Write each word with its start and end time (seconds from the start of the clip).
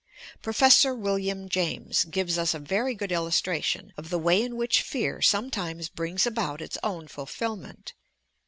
Professor 0.41 0.95
William 0.95 1.47
James 1.47 2.05
gives 2.05 2.35
us 2.39 2.55
a 2.55 2.59
very 2.59 2.95
good 2.95 3.11
illustration 3.11 3.93
of 3.97 4.09
the 4.09 4.17
way 4.17 4.41
in 4.41 4.55
which 4.55 4.81
fear 4.81 5.21
sometimes 5.21 5.89
brings 5.89 6.25
about 6.25 6.59
its 6.59 6.79
own 6.81 7.07
fulfilment. 7.07 7.93